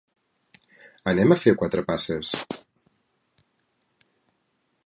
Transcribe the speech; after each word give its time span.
Anem 1.11 1.35
a 1.35 1.37
fer 1.43 1.53
quatre 1.59 1.85
passes. 1.91 2.33